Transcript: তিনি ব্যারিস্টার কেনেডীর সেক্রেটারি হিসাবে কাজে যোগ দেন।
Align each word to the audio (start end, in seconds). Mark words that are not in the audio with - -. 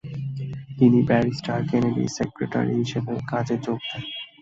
তিনি 0.77 0.99
ব্যারিস্টার 1.07 1.59
কেনেডীর 1.69 2.13
সেক্রেটারি 2.17 2.73
হিসাবে 2.81 3.13
কাজে 3.31 3.55
যোগ 3.65 3.79
দেন। 3.89 4.03